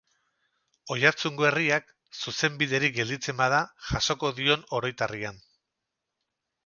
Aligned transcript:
Oiartzungo 0.93 1.45
herriak, 1.49 1.91
zuzenbiderik 2.23 2.95
gelditzen 2.97 3.37
bada, 3.43 3.59
jasoko 3.91 4.33
dion 4.41 4.65
oroitarrian. 4.79 5.39